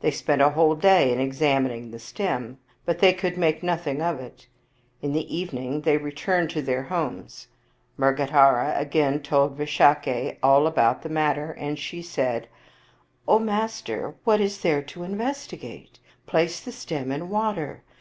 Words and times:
They 0.00 0.10
spent 0.10 0.42
a 0.42 0.50
whole 0.50 0.74
day 0.74 1.12
in 1.12 1.20
examining 1.20 1.92
the 1.92 2.00
stem, 2.00 2.58
but 2.84 2.98
they 2.98 3.12
could 3.12 3.38
make 3.38 3.62
nothing 3.62 4.02
of 4.02 4.18
it. 4.18 4.48
In 5.02 5.12
the 5.12 5.32
evening 5.32 5.82
they 5.82 5.96
returned 5.98 6.50
to 6.50 6.62
their 6.62 6.82
homes. 6.82 7.46
Mrgadhara 7.96 8.76
again 8.76 9.22
told 9.22 9.56
Visakha 9.56 10.36
all 10.42 10.66
about 10.66 11.02
the 11.02 11.08
mat 11.08 11.36
ter, 11.36 11.52
and 11.52 11.78
she 11.78 12.02
said," 12.02 12.48
O 13.28 13.38
master, 13.38 14.16
what 14.24 14.40
is 14.40 14.62
there 14.62 14.82
to 14.82 14.98
investi 15.02 15.60
gate? 15.60 16.00
Place 16.26 16.58
the 16.58 16.72
stem 16.72 17.12
in 17.12 17.28
water. 17.30 17.84